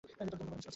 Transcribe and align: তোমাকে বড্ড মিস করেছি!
তোমাকে 0.03 0.19
বড্ড 0.25 0.33
মিস 0.39 0.49
করেছি! 0.49 0.69